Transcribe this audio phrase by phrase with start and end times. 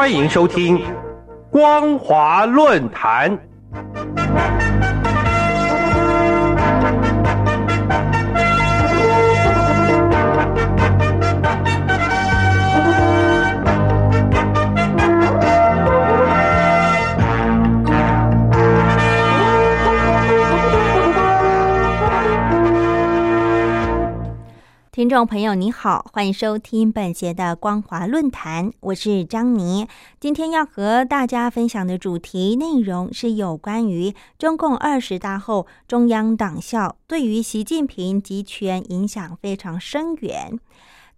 [0.00, 0.78] 欢迎收听
[1.50, 3.30] 《光华论坛》。
[25.10, 29.88] 众朋友，你好，欢迎收听本节的光华论坛，我是张妮。
[30.20, 40.60] 今天要和大家分享的主题内容是有关于中共二十大后中央党校对于习近平集权影响非常深远。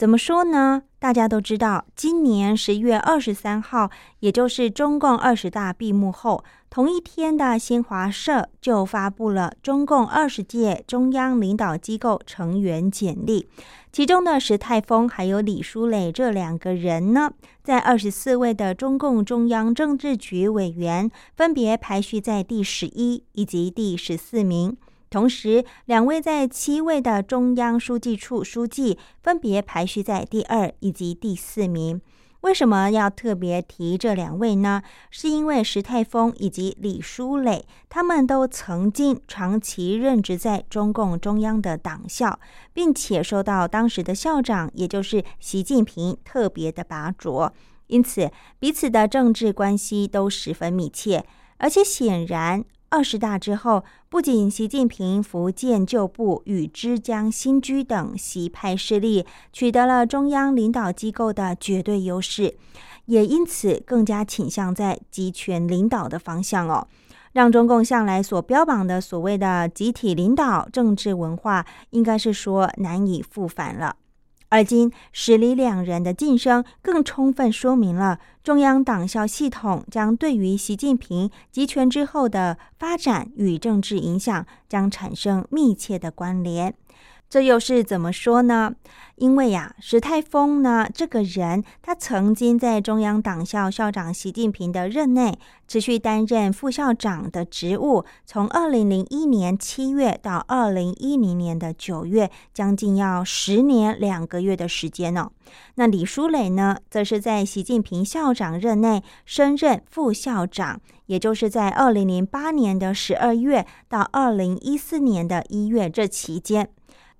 [0.00, 0.84] 怎么说呢？
[0.98, 3.90] 大家都知道，今年十月二十三号，
[4.20, 13.46] 也就是中共二十大闭幕后，同一天的新华社就发布了中共二十届中央领导机构成员简历，
[13.92, 17.30] 其中的石泰峰还有李书磊这两个人呢，
[17.62, 24.74] 在二十四位的中共中央政治局委员，分别排序在第十一以及第十四名。
[25.10, 32.00] 同时，两位在七位的中央书记处书记分别排序在第二以及第四名。
[32.42, 34.82] 为什么要特别提这两位呢？
[35.10, 42.38] 是因为石泰峰以及李书磊，他们都曾经长期任职在中共中央的党校，
[42.72, 47.52] 并且受到当时的校长，也就是习近平特别的拔擢，
[47.88, 51.26] 因此彼此的政治关系都十分密切，
[51.58, 52.64] 而且显然。
[52.92, 62.56] 二十大之后，不仅习近平福建旧部与枝江新居等习派势力取得了中央领导机构的绝对优势，
[63.04, 66.88] 也因此更加倾向在集权领导的方向哦，
[67.32, 73.94] 让中共向来所标榜的所谓的集体领导政治文化，应该是说难以复返了。
[74.50, 86.74] 而今，史里两人的晋升，更充分说明了中央党校系统将对于习近平集权之后的发展与政治影响将产生密切的关联。
[87.30, 88.74] 这又是怎么说呢？
[89.14, 95.38] 因为呀，石泰峰呢这个人，他曾经在中央党校校长习近平的任内
[95.68, 105.30] 持续担任副校长的职务，从二零零一年七月到二零一零年的九月，将近要十年两个月的时间呢。
[105.76, 116.68] 那李书磊呢，则是在习近平校长任内升任副校长，也就是在二零零八年的十二月到二零一四年的一月这期间。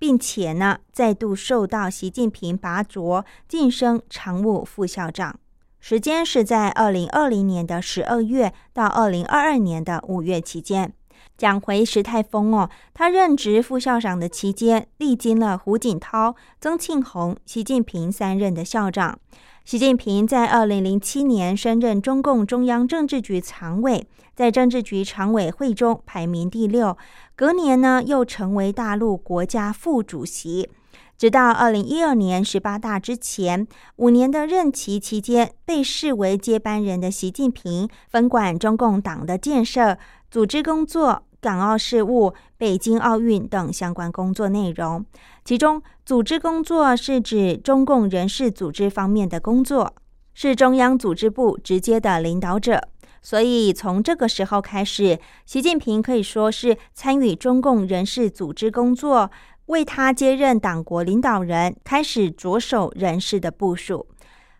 [0.01, 5.39] 并且呢，再度受到习近平拔擢晋升常务副校长，
[5.79, 10.91] 时间是在二零二零年的十二月到二零二二年的五月期间。
[11.37, 19.19] 讲回石泰峰哦，他任职副校长的期间，历经了胡锦涛、曾庆红、习近平三任的校长。
[19.63, 26.97] 习近平在二零零七年升任中共中央政治局常委，在政治局常委会中排名第六。
[27.41, 30.69] 隔年呢，又成为大陆国家副主席。
[31.17, 39.97] 直到二零一二年十八大之前五年的任期期间，被视为接班人的习近平分管中共党的建设、
[40.29, 41.23] 组织工作。
[41.41, 45.03] 港澳事务、北京奥运等相关工作内容，
[45.43, 49.91] 其中组织工作是指中共人事组织方面的工作，
[50.35, 52.79] 是中央组织部直接的领导者。
[53.21, 59.29] 所以从这个时候开始，习近平可以说是参与中共人事组织工作，
[59.67, 64.07] 为他接任党国领导人开始着手人事的部署。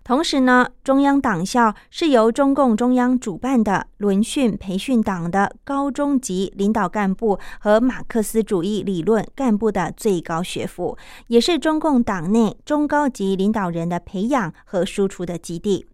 [0.04, 10.98] 同时呢，中央党校是由中共中央主办的轮训培训党的高中级领导干部和马克思主义理论干部的最高学府，
[11.28, 15.86] 也是中共党内中高级领导人的培养和输出的基地。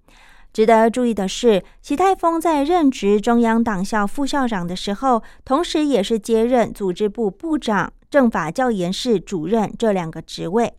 [0.57, 10.73] 值得注意的是，习泰峰在任职中央党校副校长的时候，同时也是接任组织部部长、政法教研室主任这两个职位。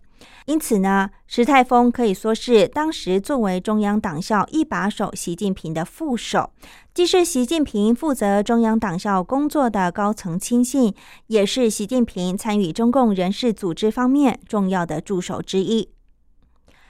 [0.47, 6.51] 因此呢，石泰峰可以说是当时作为中央党校一把手，习近平的副手，
[6.93, 10.93] 既是习近平负责中央党校工作的高层亲信，
[11.29, 15.89] 也是习近平参与中共人事组织方面重要的助手之一。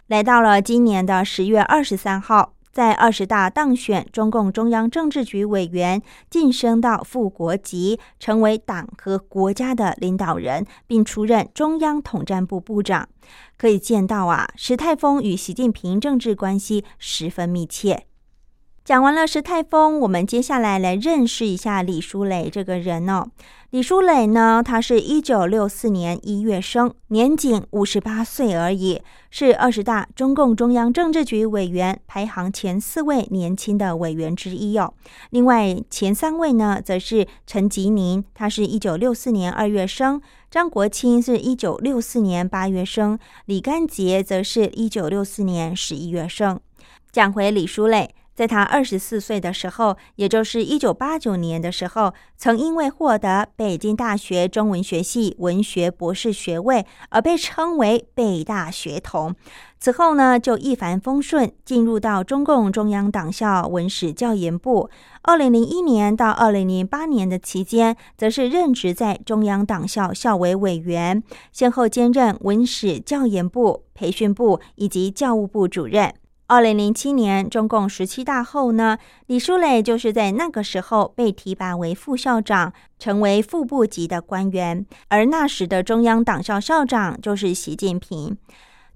[0.06, 2.54] 来到了今年的十月二十三号。
[2.72, 13.08] 在二十大当选中共中央政治局委员，晋升到副国级，成为党和国家的领导人，并出任中央统战部部长。
[13.56, 18.07] 可以见到啊，石泰峰与习近平政治关系十分密切。
[18.88, 23.26] 讲完了石泰峰，我们接下来来认识一下李书磊这个人哦。
[23.69, 34.94] 李书磊呢，他是一九六四年一月生，年仅五十八岁而已，是二十大中共中央政治局委员排行前四位年轻的委员之一哦。
[35.29, 40.19] 另外前三位呢，则是陈吉宁，他是一九六四年二月生；
[40.50, 46.58] 张国清是一九六四年八月生；李干杰则是一九六四年十一月生。
[47.12, 48.14] 讲回李书磊。
[48.38, 59.35] 在他二十四岁的时候，也就是一九八九年的时候，曾因为获得北京大学中文学系文学博士学位而被称为“北大学童”。
[59.81, 64.88] 此后呢，就一帆风顺进入到中共中央党校文史教研部。
[65.23, 71.20] 二零零一年到二零零八年的期间，则是任职在中央党校校委委员，
[71.50, 76.14] 先后兼任文史教研部、培训部以及教务部主任。
[76.50, 78.96] 二零零七年中共十七大后呢，
[79.26, 84.86] 李书磊就是在那个时候被提拔为副校长，成为副部级的官员。
[85.08, 88.34] 而那时的中央党校校长就是习近平。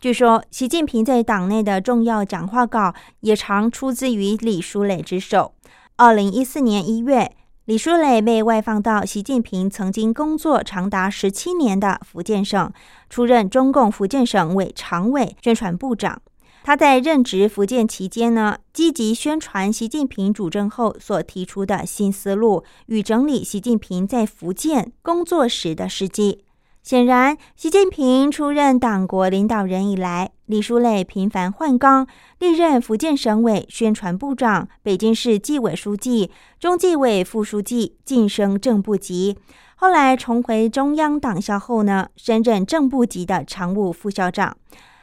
[0.01, 5.53] 据说，习近平在党内的重要讲话稿也常出自于李书磊之手。
[5.97, 12.73] 二零一四年一月，李书磊被外放到习近平曾经工作长达十七年的福建省，
[13.11, 16.23] 出任中共福建省委常委、宣传部长。
[16.65, 26.45] 他在任职福建期间呢，积极宣传习近平主政后所提出的新思路，与整理习近平在福建工作时的事迹。
[26.83, 32.07] 显然，习近平出任党国领导人以来，李书磊频繁换岗，
[32.41, 39.37] 历任福建省委宣传部长、北京市纪委书记、中纪委副书记，晋升正部级。
[39.77, 44.57] 后来重回中央党校后呢，升任正部级的常务副校长。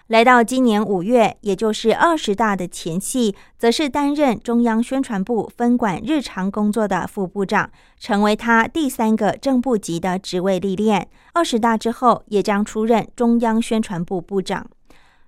[0.09, 7.69] 来到今年五月，也就是二十大的前夕，则是担任中央宣传部分管日常工作的副部长，
[7.99, 11.07] 成为他第三个正部级的职位历练。
[11.33, 14.65] 二十大之后，也将出任中央宣传部部长。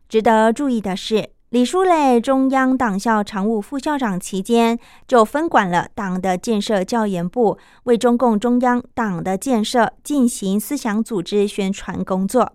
[0.10, 12.54] 值得注意的是，李书磊中央党校常务副校长期间，就分管了党的建设教研部，为中共中央党的建设进行思想组织宣传工作。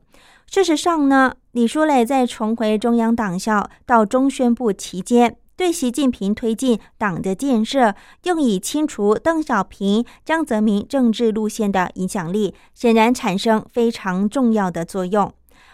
[0.51, 15.31] 事实上呢，李书磊在重回中央党校到中宣部期间，对习近平推进党的建设，用以清除邓小平、江泽民政治路线的影响力，显然产生非常重要的作用。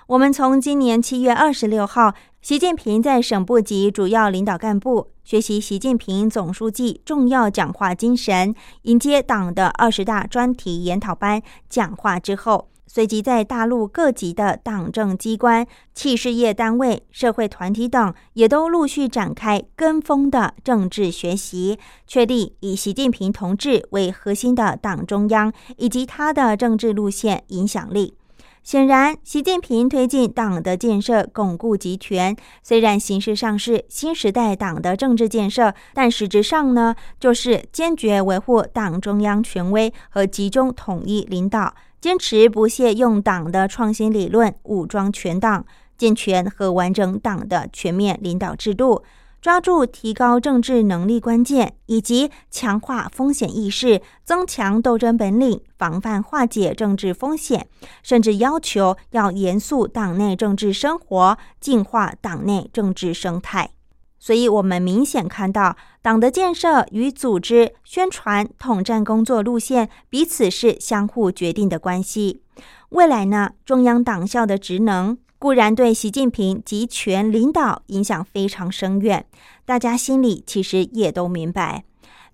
[0.09, 12.69] 我们从今年七月二十六号，习近平在省部级主要领导干部学习习近平总书记重要讲话精神，迎接党的二十大专题研讨班讲话之后。
[12.95, 28.15] 随即，在大陆各级的党政机关、企事业单位、社会团体等，也都陆续展开跟风的政治学习，确立以习近平同志为核心的党中央以及他的政治路线影响力。
[28.63, 41.75] 显然，习近平推进党的建设、巩固集权，虽然形式上是新时代党的政治建设，但实质上呢，就是坚决维护党中央权威和集中统一领导。
[42.03, 45.65] 坚持不懈用党的创新理论武装全党，
[45.97, 49.05] 健全和完整党的全面领导制度，
[49.41, 57.69] 抓住提高政治能力关键，以及强化风险意识，增强斗争本领，防范化解政治风险，
[58.03, 63.71] 甚至要求要严肃党内政治生活，净化党内政治生态。
[64.19, 72.43] 所以，我们明显看到，党的建设与组织、宣传、统战工作路线彼此是相互决定的关系。
[72.89, 79.25] 未来呢，中央党校的职能固然对习近平集权领导影响非常深远，
[79.65, 81.85] 大家心里其实也都明白。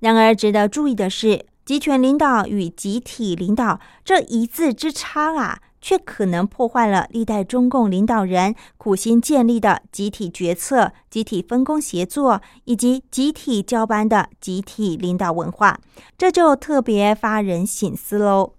[0.01, 5.61] 然而，值得注意的是，集权领导与集体领导这一字之差啊。
[5.89, 15.81] 却可能破坏了历代中共领导人苦心建立的集体决策、集体分工协作以及集体交班的集体领导文化，
[16.19, 18.58] 这就特别发人省思喽。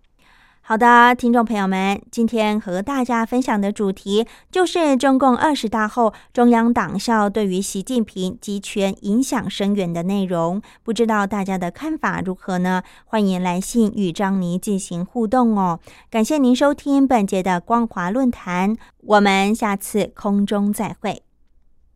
[0.69, 10.61] 好的，听众朋友们，今天和大家分享的主题就是中共二十大后中央党校对于习近平集权影响深远的内容。
[10.83, 12.83] 不知道大家的看法如何呢？
[13.05, 15.79] 欢迎来信与张妮进行互动哦。
[16.11, 21.23] 感谢您收听本节的光华论坛，我们下次空中再会。